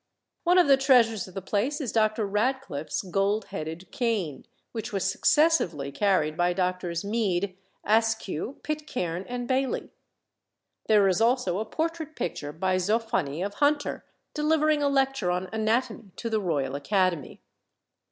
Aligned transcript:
One 0.45 0.57
of 0.57 0.67
the 0.67 0.77
treasures 0.77 1.27
of 1.27 1.35
the 1.35 1.43
place 1.43 1.79
is 1.79 1.91
Dr. 1.91 2.25
Radcliffe's 2.25 3.03
gold 3.03 3.45
headed 3.53 3.91
cane, 3.91 4.47
which 4.71 4.91
was 4.91 5.07
successively 5.07 5.91
carried 5.91 6.35
by 6.35 6.53
Drs. 6.53 7.05
Mead, 7.05 7.55
Askew, 7.83 8.57
Pitcairn, 8.63 9.25
and 9.29 9.47
Baillie. 9.47 9.91
There 10.87 11.07
is 11.07 11.21
also 11.21 11.59
a 11.59 11.65
portrait 11.65 12.15
picture 12.15 12.51
by 12.51 12.77
Zoffany 12.77 13.43
of 13.45 13.53
Hunter 13.53 14.03
delivering 14.33 14.81
a 14.81 14.89
lecture 14.89 15.29
on 15.29 15.47
anatomy 15.53 16.09
to 16.15 16.31
the 16.31 16.41
Royal 16.41 16.73
Academy. 16.73 17.39